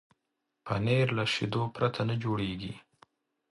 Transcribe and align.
پنېر 0.65 1.07
له 1.17 1.23
شيدو 1.33 1.63
پرته 1.75 2.01
نه 2.09 2.15
جوړېږي. 2.23 2.73